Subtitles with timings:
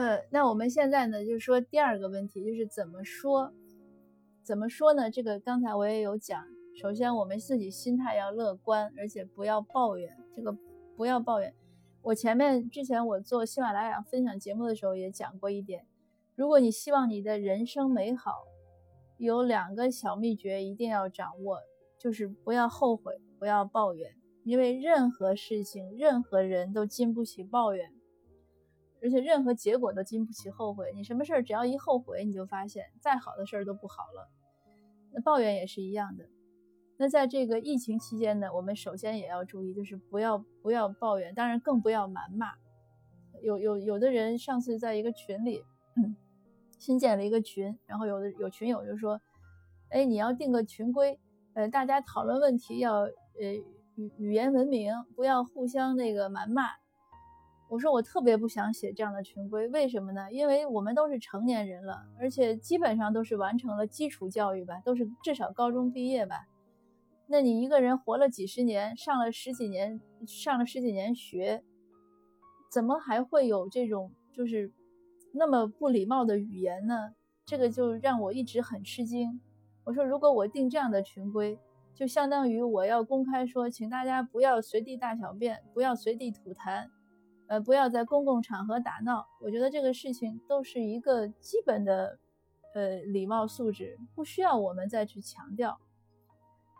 [0.00, 3.52] 呃，那我们现在呢，就是说第二个问题，就是怎么说？
[4.42, 5.10] 怎么说呢？
[5.10, 6.42] 这个刚才我也有讲，
[6.74, 10.16] 首先我们自己心态要乐观，而且不要抱怨。
[10.34, 10.56] 这个
[10.96, 11.54] 不要抱怨。
[12.00, 15.84] 我前面之前我做喜马拉雅分享节目的时候也讲过一点，
[16.34, 18.44] 如果你希望你的人生美好，
[19.18, 21.58] 有两个小秘诀一定要掌握，
[21.98, 27.92] 就是不要后悔，不要抱怨，因为任何事情、任何人都经不起抱怨。
[29.02, 30.92] 而且任何结果都经不起后悔。
[30.94, 34.28] 你什么事儿只要一后悔，你就发现再好的事儿都不好了。
[35.12, 36.24] 那抱怨也是一样的。
[36.96, 42.52] 那在这个疫情期间呢，我们首先也要注意，就是不要不要抱怨，当然更不要谩骂。
[43.42, 45.64] 有有有的人上次在一个群里，
[46.78, 49.18] 新建了一个群，然后有的有群友就说
[49.88, 51.18] ：“哎，你要定个群规，
[51.54, 53.10] 呃，大家讨论问题要呃
[53.94, 56.64] 语语言文明，不要互相那个谩骂。”
[57.70, 60.32] 我说我特别不想写这样的群规，为什么呢？
[60.32, 66.48] 因为我们都是成年人了，而且基本上都是完成了基础教育吧，都是至少高中毕业吧。
[67.28, 71.62] 那你一个人活了几十年，上了十几年，上了十几年学，
[72.72, 74.72] 怎么还会有这种就是
[75.32, 77.14] 那么不礼貌的语言呢？
[77.46, 79.40] 这个就让我一直很吃惊。
[79.84, 81.56] 我说如果我定这样的群规，
[81.94, 86.88] 就相当于我要公开说，请大家不要随地大小便，不要随地吐痰。
[87.50, 89.26] 呃，不要在公共场合打闹。
[89.40, 92.16] 我觉得这个事情都是一个基本的，
[92.74, 95.80] 呃，礼貌素质，不需要我们再去强调。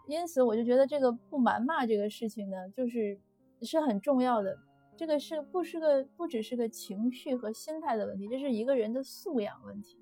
[0.06, 3.18] 因此，我就觉得这个不谩骂这个事情呢，就是
[3.62, 4.56] 是很重要的。
[4.96, 9.98] 这个是不是个不只是个情绪和心态的问题，这是一个人的素养问题。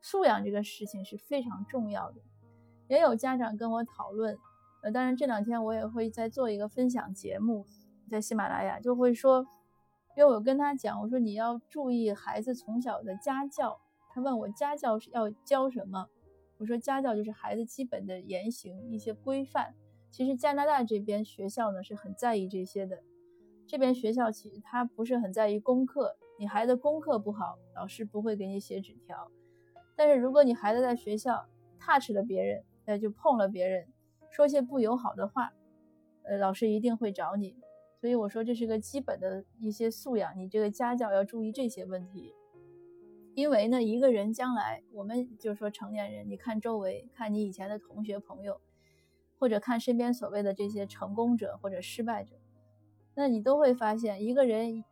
[0.00, 2.22] 素养这个事情是非常重要的。
[2.88, 4.34] 也有家长跟我讨论，
[4.82, 7.66] 呃，当然这两天我也会在做一个分享节目，
[8.10, 9.46] 在喜马拉雅就会说。
[10.16, 13.80] 因为我跟他讲，我说你要注意孩子从小的家教。
[14.10, 16.08] 他问我家教是要教什么？
[16.58, 19.74] 我说家教就是孩子基本的言行一些规范。
[20.10, 23.02] 其实加拿大这边学校呢是很在意这些的。
[23.66, 29.32] 这边学校其实他不是很在意功课，你孩子功课不好，老师不会给你写纸条。
[29.96, 31.44] 但是如果你孩子在学校
[31.80, 33.88] touch 了别人，那就碰了别人，
[34.30, 35.52] 说些不友好的话，
[36.22, 37.56] 呃，老师一定会找你。
[38.04, 42.34] 所以我说这是个基本的一些素养，你这个家教要注意这些问题。
[43.34, 48.60] 因为呢，一个人将来，我们就是说成年人，你看周围，看你以前的同学朋友，
[49.38, 52.36] 或者看身边所谓的这些成功者或者失败者，
[53.14, 54.84] 那你都会发现，一个人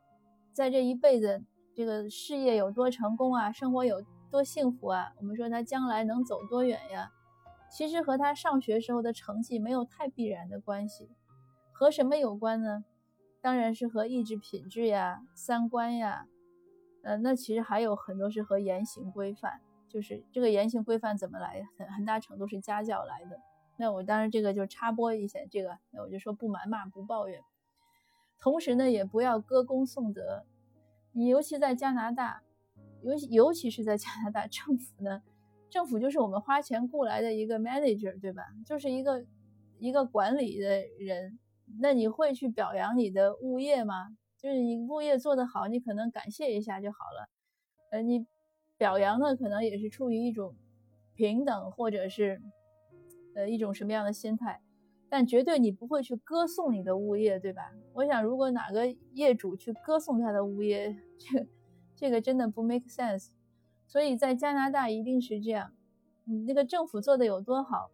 [0.54, 1.44] 在这一辈子，
[1.74, 7.12] 这个事业有多成功啊，生活有多幸福啊，我们说他将来能走多远呀，
[7.70, 11.10] 其实和他上学时候的成绩没有太必然的关系，
[11.72, 12.86] 和什么有关呢？
[13.42, 16.28] 当然是和意志品质呀、三观呀，
[17.02, 23.40] 呃，那其实还有很多是和言行规范，就是这个言行规范怎么来，很很大程度是家教来的。
[23.76, 27.42] 那我当然这个就插播一下，这个那我就说不谩骂、不抱怨，
[28.38, 30.44] 同时呢也不要歌功颂德。
[31.10, 32.44] 你尤其在加拿大，
[33.02, 35.20] 尤其尤其是在加拿大政府呢，
[35.68, 38.44] 政府就是我们花钱雇来的一个 manager，对吧？
[38.64, 39.26] 就是一个
[39.80, 41.40] 一个管理的人。
[41.80, 44.16] 那你会去表扬你的物业吗？
[44.38, 47.28] 就是你物业做得好，你可能感谢一下就好了。
[47.92, 48.26] 呃，你
[48.76, 50.56] 表扬的可能也是出于一种
[51.14, 52.42] 平等或者是
[53.36, 54.60] 呃一种什么样的心态，
[55.08, 57.72] 但绝对你不会去歌颂你的物业，对吧？
[57.92, 61.46] 我想，如果哪个业主去歌颂他的物业， 这
[61.94, 63.28] 这个真的不 make sense。
[63.86, 65.72] 所以在加拿大一定是这样，
[66.24, 67.90] 你那个政府做的有多好，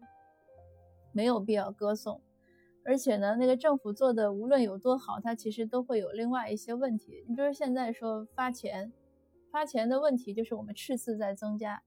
[1.13, 2.23] 没有必要歌颂。
[2.89, 7.23] 而且呢，那个政府做的无论有多好，它其实都会有另外一些问题。
[7.29, 8.91] 你比如现在说发钱，
[9.53, 11.83] 发钱的问题就是我们赤字在增加。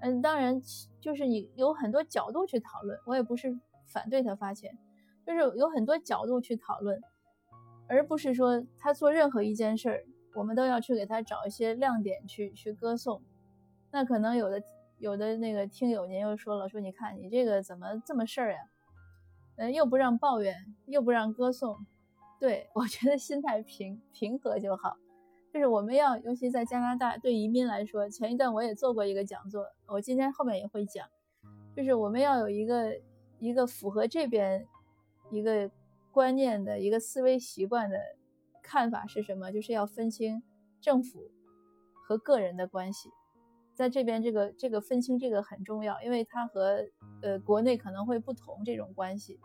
[0.00, 0.62] 嗯，当然
[1.00, 3.58] 就是你有很多角度去讨论，我也不是
[3.88, 4.78] 反对他发钱，
[5.26, 7.02] 就是有很多角度去讨论，
[7.88, 10.04] 而不是说他做任何一件事儿，
[10.36, 13.20] 我们都要去给他找一些亮点去去歌颂。
[13.90, 14.62] 那可能有的
[14.98, 18.69] 有的那个听友您又说了，说你看你这个怎么这么事儿呀？
[19.56, 20.54] 嗯，又不让抱怨，
[20.86, 21.86] 又不让歌颂，
[22.38, 24.96] 对我觉得心态平平和就好。
[25.52, 31.08] 就是我们要，尤其在加拿大，对移民来说，前一段我也做过一个讲座，我今天后面也会讲，
[31.74, 33.00] 就是我们要有一个
[33.40, 34.66] 一个符合这边
[35.30, 35.70] 一个
[36.12, 37.98] 观念的一个思维习惯的
[38.62, 39.50] 看法是什么？
[39.50, 40.42] 就是要分清
[40.80, 41.30] 政府
[42.06, 43.10] 和个人的关系。
[43.80, 46.84] 在这边，这个这个分清这个很重要，因为它和
[47.22, 49.40] 呃国内可能会不同这种关系。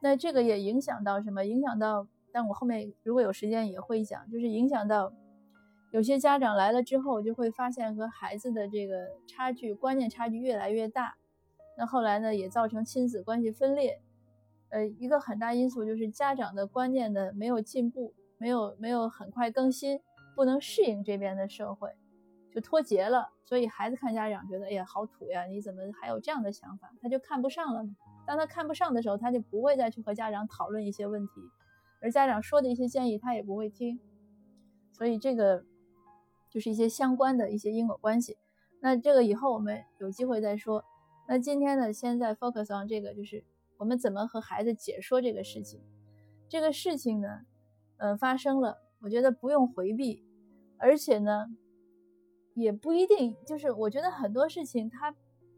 [0.00, 1.46] 那这个也影响到什么？
[1.46, 5.12] 影响到，但我后面如果有时间也会讲，就是影响到
[5.92, 11.14] 有些家长来了之后，就会发现和孩子的这个差距、观念差距越来越大。
[11.78, 14.00] 那后来呢，也造成亲子关系分裂。
[14.70, 20.00] 呃，一个很大因素就是家长的观念的没有进步，没有没有很快更新，
[20.34, 21.94] 不能适应这边的社会，
[22.54, 23.28] 就脱节了。
[23.44, 25.44] 所以孩子看家长觉得，哎呀，好土呀！
[25.44, 26.92] 你怎么还有这样的想法？
[27.00, 27.84] 他就看不上了。
[28.26, 31.32] 当他看不上的时候，他就不会再去和家长讨论一些问题，
[32.00, 33.98] 而家长说的一些建议他也不会听。
[34.92, 35.64] 所以这个。
[36.52, 38.36] 就是一些相关的一些因果关系，
[38.82, 40.84] 那这个以后我们有机会再说。
[41.26, 43.42] 那今天呢，先在 focus on 这个，就是
[43.78, 45.80] 我们怎么和孩子解说这个事情。
[46.50, 47.28] 这个事情呢，
[47.96, 50.22] 呃，发生了，我觉得不用回避，
[50.76, 51.46] 而且呢，
[52.54, 55.14] 也不一定，就是我觉得很多事情它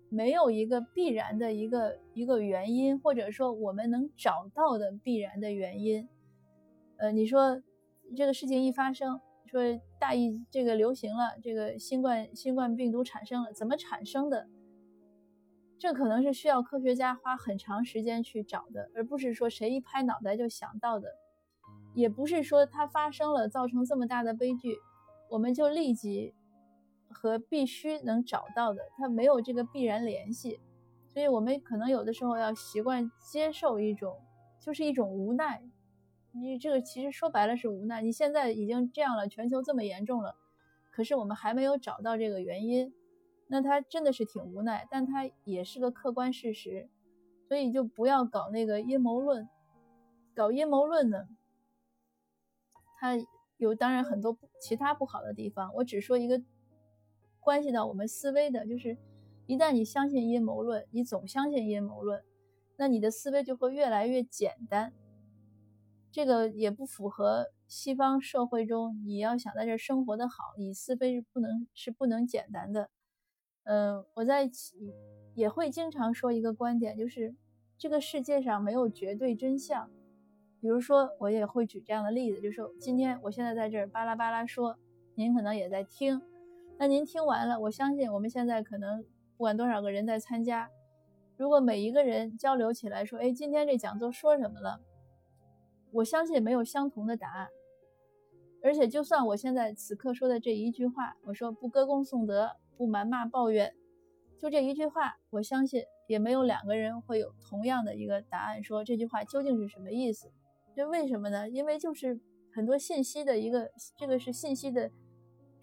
[0.09, 6.09] 没有一个必然的一个一个原因，或者说我们能找到的必然的原因。
[6.97, 7.63] 呃，你说
[8.17, 9.21] 这个事情一发生。
[9.47, 9.61] 说
[10.01, 14.49] 大疫这个流行了，这个新冠新冠病毒产生了，怎么产生的？
[15.79, 21.09] 这可能是需要科学家花很长时间去找的，而不是说谁一拍脑袋就想到的，
[21.95, 24.77] 也不是说它发生了造成这么大的悲剧，
[25.31, 26.35] 我们就立即
[27.15, 30.61] 和必须能找到的，它没有这个必然联系，
[31.09, 34.21] 所以我们可能有的时候要习惯接受一种，
[34.61, 35.63] 就是一种无奈。
[36.33, 38.03] 你这个其实说白了是无奈。
[38.03, 40.35] 你现在已经这样了，全球这么严重了，
[40.91, 42.93] 可是我们还没有找到这个原因，
[43.47, 46.89] 那他真的是挺无奈，但他也是个客观事实，
[47.47, 49.49] 所以就不要搞那个阴谋论。
[50.35, 51.29] 搞阴谋论呢，
[52.99, 53.17] 它
[53.57, 55.73] 有当然很多其他不好的地方。
[55.75, 56.43] 我只说一个
[57.45, 58.97] 关系到我们思维的，就是
[59.47, 62.25] 一旦你相信阴谋论，你总相信阴谋论，
[62.77, 64.93] 那你的思维就会越来越简单。
[66.11, 72.89] 这个也不符合西方社会中，你要想在这生活的好，你思维是不能是不能简单的。
[73.65, 74.51] 嗯，我在
[75.35, 77.35] 也会经常说一个观点，就是
[77.77, 79.91] 这个世界上没有绝对真相。
[80.61, 84.79] 比如说，我也会举这样的例子，就是今天我现在在这儿巴拉巴拉说，
[85.15, 86.23] 您可能也在听。
[86.77, 89.03] 那您听完了，我相信我们现在可能
[89.37, 90.69] 不管多少个人在参加，
[91.37, 94.81] 如果每一个人交流起来说，哎，今天这讲座说什么了？
[95.93, 97.49] 我相信没有相同的答案，
[98.63, 103.73] 而且就算我现在此刻说的这一句话，我说不歌功颂德，不谩骂抱怨，
[104.41, 110.29] 就这一句话，我相信也没有两个人会有同样的一个答案，说这句话究竟是什么意思？
[110.75, 111.49] 这为什么呢？
[111.49, 112.21] 因为就是
[112.53, 114.91] 很多信息的一个，这个是信息的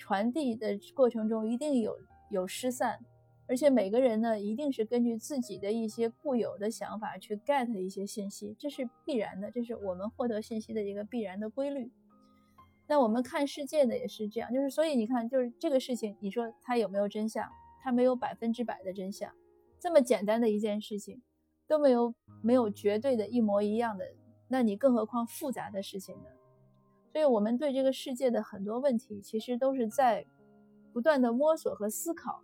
[0.02, 1.96] 传递的过程中一定有
[2.32, 2.98] 有失散。
[3.48, 11.92] 而且每个人呢，一定是根据自己的一些固有的想法去 get 一些信息，这是必然的，这是我们获得信息的一个必然的规律。
[12.88, 17.48] 那我们看世界呢，也是这样，就是所以你看，就是这个事情，你说它有没有真相？
[17.84, 19.32] 它没有百分之百的真相。
[19.80, 21.22] 这么简单的一件事情，
[21.68, 24.06] 都没有没有绝对的一模一样的，
[24.48, 26.30] 那你更何况复杂的事情呢？
[27.12, 30.26] 所以我们对这个世界的很多问题，其实都是在
[30.94, 32.42] 不断的摸索和思考。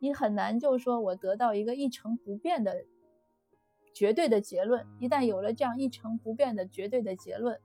[0.00, 2.84] 你很难就说我得到一个一成不变的
[3.94, 4.84] 绝对的结论。
[4.98, 7.60] 一旦有了这样一成不变的绝对的结论，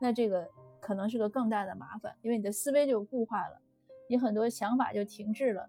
[0.00, 0.48] 那这个
[0.80, 3.60] 可能是个更大的麻烦，因为你的思维就固化了，
[4.08, 5.68] 你很多想法就停滞了。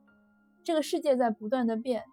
[0.63, 2.03] 这个世界在不断的变，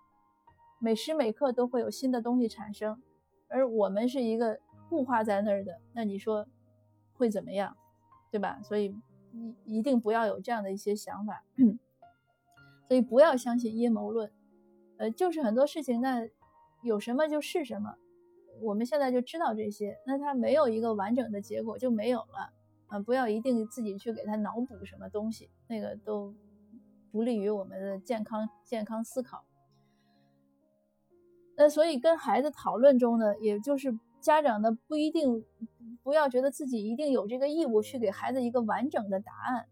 [0.80, 3.02] 每时每刻都会有新的东西产生，
[3.48, 6.46] 而我们是一个固化在那儿的，那你说
[7.12, 7.76] 会怎么样，
[8.30, 8.60] 对吧？
[8.62, 8.94] 所以
[9.32, 11.44] 一一定不要有这样的一些想法。
[12.88, 14.32] 所以不要相信阴谋论，
[14.96, 16.26] 呃，就是很多事情，那
[16.82, 17.96] 有什么就是什么，
[18.62, 22.50] 我们现在就知道这些，那它没有一个完整的结果就没有了，
[22.86, 26.34] 啊，不要一定自己去给他脑补什么东西，那个都
[27.12, 29.44] 不利于我们的健康健康思考。
[31.58, 35.44] 那所以跟孩子讨论中呢，也就是家长呢不一定
[36.02, 39.66] 不要觉得自己一定有这个义务去给孩子一个完整的答案。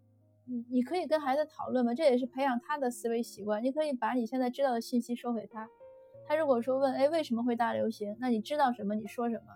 [0.45, 3.65] 你你可以跟孩子讨论嘛，这也是培养他的思维习惯。
[3.65, 5.69] 你可以把你现在知道的信息说给他，
[6.27, 8.17] 他如果说问，哎，为什么会大流行？
[8.21, 8.95] 那你知道什么？
[8.95, 9.47] 你说什么？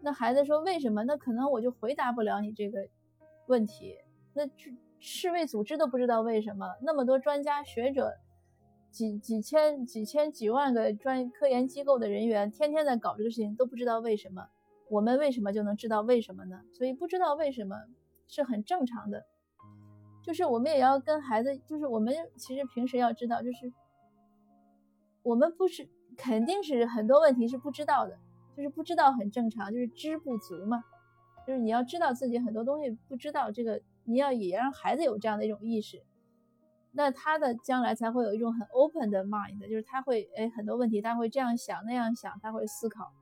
[0.00, 1.04] 那孩子说为什么？
[1.04, 2.88] 那可能我就回答不了你这个
[3.46, 3.94] 问题。
[4.32, 4.48] 那
[4.98, 8.14] 世卫组织都不知道为什么，那么多专家学者，
[8.96, 14.48] 几几千几千几万个专科研机构的人员，天天在搞这个事情，都不知道为什么。
[14.88, 16.62] 我们为什么就能知道为什么呢？
[16.72, 17.76] 所以不知道为什么
[18.26, 19.26] 是很正常的。
[20.22, 23.70] 就是我们也要跟孩子，就是我们其实平时要知道，就是
[25.22, 25.86] 我们不是
[26.16, 28.18] 肯定是很多问题是不知道的，
[28.56, 30.82] 就是不知道很正常，就是知不足嘛。
[31.46, 36.02] 就是你要知道自己很多东西不知道，这个你要也让孩子有这样的一种意识，
[36.96, 43.12] 那他的将来才会有一种很 open 的 mind，就是他会哎很多问题他会这样想那样想，他会思考，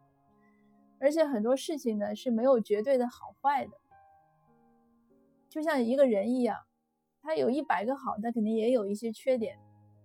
[1.01, 3.73] 而且很多事情呢是没有绝对的好坏的，
[5.49, 6.57] 就像一个人一样，
[7.21, 9.59] 他有一百个好，他肯定也有一些缺点，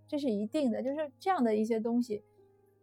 [0.07, 2.23] 这是一定的，就是这样的一些东西，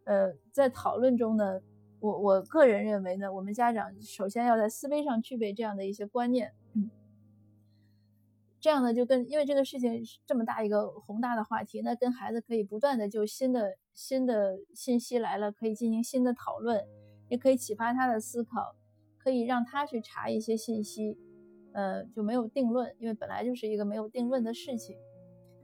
[0.05, 1.61] 呃，在讨论中呢。
[1.99, 6.53] 我我个人认为呢，我们家长首先要在思维上具备这样的一些观念，
[8.67, 16.85] 这样呢就跟因为这个事情这么大一个宏大的话题，那跟孩子可以不断的就新的新的信息来了，可以进行新的讨论，
[17.29, 18.75] 也可以启发他的思考，
[19.19, 21.17] 可以让他去查一些信息，
[21.75, 24.97] 呃，就没有定论，因为本来就是一个没有定论的事情，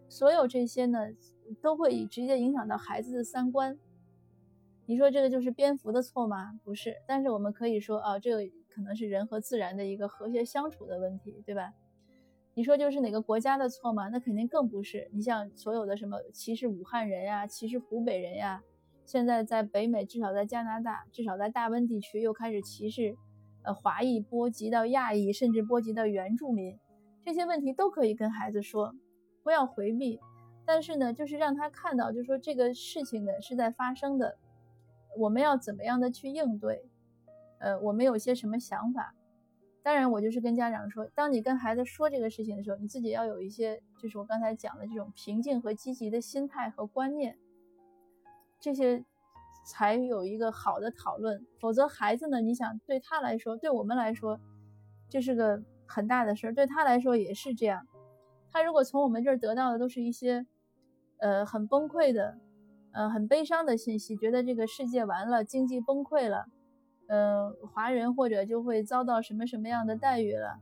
[0.08, 1.00] 所有这些呢
[1.60, 3.76] 都会直接影响到孩子的三观。
[4.86, 6.52] 你说这个就是蝙蝠的错吗？
[6.62, 11.72] 不是，但是我们可以说啊，这个可能是人和自然的一个和谐相处的问题，对吧？
[12.54, 14.08] 你说就是哪个国家的错吗？
[14.08, 15.08] 那肯定更不是。
[15.12, 18.62] 你像所有的什么歧视武汉人呀，歧视湖北人呀，
[19.06, 23.16] 现在在北美，至少在加拿大，至少在大温地区又开始歧视，
[23.62, 26.78] 呃，华裔波及到亚裔，甚至波及到原住民，
[27.24, 28.94] 这些问题都可以跟孩子说，
[29.42, 30.20] 不要回避。
[30.64, 34.36] 但是呢，就是让他看到，就是说这个事情呢是在发生的。
[35.18, 36.84] 我们要怎么样的去应对？
[37.58, 39.14] 呃，我们有些什么想法？
[39.82, 47.36] 当然，我就是跟家长说，当你跟孩子说这个事情的时候，你自己要有一些，就是我刚才讲的这种平静和积极的心态和观念，
[48.60, 49.04] 这些
[49.66, 51.44] 才有一个好的讨论。
[51.58, 54.38] 否则，孩子呢，你想对他来说，对我们来说，
[55.08, 57.86] 这是个很大的事儿，对他来说也是这样。
[58.50, 60.46] 他如果从我们这儿得到的都是一些，
[61.18, 62.38] 呃，很崩溃的。
[62.94, 66.44] 呃，很悲伤的信息，觉得这个世界完了，经济崩溃了，
[67.14, 70.58] 嗯，华人或者就会遭到什么什么样的待遇了，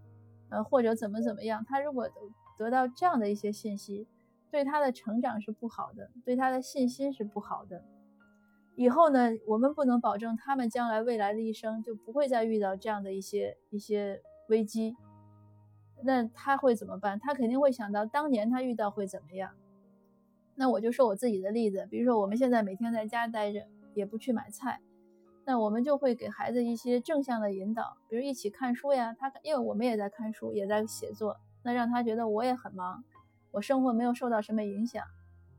[0.49, 1.65] 呃，或者怎么怎么样。
[1.65, 2.11] 他如果
[2.59, 4.09] 得到这样的一些信息，
[4.51, 7.85] 对他的成长是不好的，对他的信心是不好的。
[8.75, 14.97] 以后呢，我们不能保证他们将来未来的一生就不会再遇到这样的一些一些危机。
[16.03, 17.21] 那他会怎么办？
[17.21, 19.53] 他肯定会想到当年他遇到会怎么样。
[20.57, 24.81] 那我就说我自己的例子，比如说我们现在每天在家待着，也不去买菜，
[25.51, 29.17] 那我们就会给孩子一些正向的引导，比如一起看书呀。
[29.19, 33.03] 他因为我们也在看书，也在写作，那让他觉得我也很忙，
[33.51, 35.05] 我生活没有受到什么影响，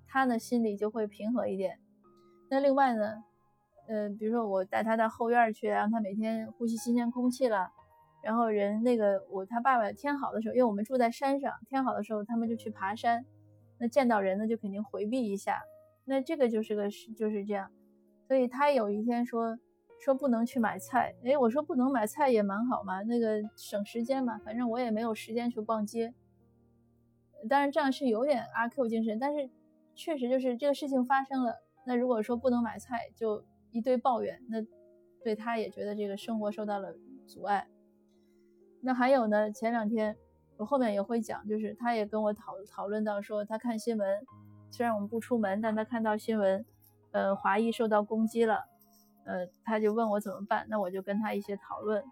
[0.08, 1.78] 他呢心里就会平和一点。
[2.48, 3.22] 那另外呢，
[3.90, 7.74] 呃，比如说我带他到后院去，让他每天呼吸新鲜空气了，
[8.24, 13.26] 然后人那个我他爸爸天好的时候，因为我们住在山上，天好的时候他们就去爬山。
[13.78, 15.62] 那见到人呢，就肯定回避一下。
[16.06, 17.70] 那这个就是个就是这样。
[18.30, 19.60] 所以他有一天说
[20.02, 26.14] 说不能去买菜，哎，我说不能买菜也蛮好嘛，那个省时间嘛，反正我也没有时间去逛街。
[27.48, 29.50] 当然这样是有点阿 Q 精神，但是
[29.96, 31.56] 确实就是这个事情发生了。
[31.86, 34.58] 那如果说不能买菜，就一堆抱怨，那
[35.24, 36.96] 对他也觉得这个生活受到了
[37.28, 37.68] 阻碍。
[38.82, 40.18] 那还有呢，前两天。
[40.58, 44.08] 我后面也会讲，就是他也跟我讨讨论到说，他看新闻，
[44.70, 46.64] 虽然我们不出门，但他看到新闻，
[47.10, 48.66] 呃，华裔受到攻击了，
[49.26, 52.04] 呃，他就问我怎么办，那我就跟他一些讨论，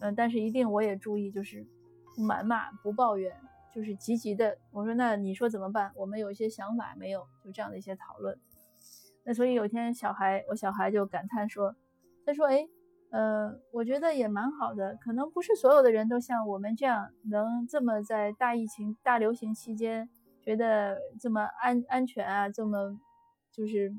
[0.00, 1.66] 嗯，但是一定我也注意，就是
[2.14, 3.36] 不谩骂，不抱怨，
[3.74, 4.58] 就是积极的。
[4.72, 5.92] 我说那你说怎么办？
[5.96, 7.26] 我们有一些想法没有？
[7.44, 8.38] 就这样的一些讨论。
[9.24, 11.74] 那所以有一天小孩，我小孩就感叹说，
[12.24, 12.68] 他说，哎。
[13.10, 20.10] 呃，我觉得也蛮好的，可能不是所有的人都像我们这样能这么在大疫情、大流行期间
[20.42, 22.98] 觉得这么安安全啊，这么
[23.52, 23.94] 就是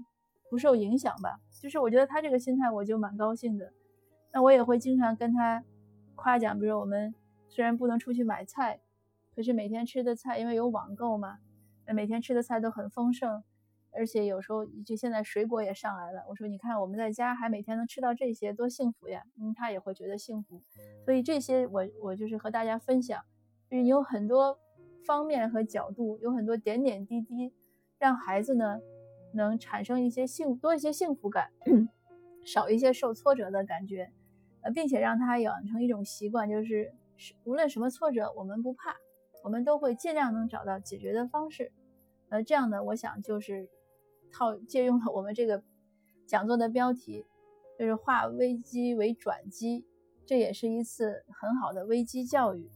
[0.50, 1.40] 不受影响吧。
[1.62, 3.72] 就是我觉得他这个心态，我就蛮高兴的。
[4.32, 5.64] 那我也会经常跟他
[6.16, 7.14] 夸奖，比如我们
[7.48, 8.80] 虽然不能出去买菜，
[9.36, 11.40] 可是每天吃的菜，因为有网购嘛，
[11.86, 13.44] 那每天吃的菜都很丰盛。
[13.94, 19.24] 而且有时候就现在水果也上来了，我说你看我们在家还每天能吃到这些，多幸福呀！
[19.40, 20.62] 嗯，他也会觉得幸福。
[21.04, 23.24] 所以这些我我就是和大家分享，
[23.72, 24.60] 就是有很多
[25.04, 27.52] 方面和角度，有很多点点滴滴，
[27.98, 28.80] 让孩子呢
[29.34, 31.52] 能产生一些幸多一些幸福感，
[32.46, 34.12] 少一些受挫折的感觉，
[34.62, 36.94] 呃，并且让他养成一种习惯，就是
[37.44, 38.96] 无论什么挫折我们不怕，
[39.44, 41.72] 我们都会尽量能找到解决的方式。
[42.30, 43.70] 呃，这样呢，我想就是。
[44.30, 45.64] 套借用了我们这个
[46.28, 47.26] 讲座的标题，
[47.80, 49.86] 就是化危机为转机，
[50.26, 52.70] 这也是一次很好的危机教育。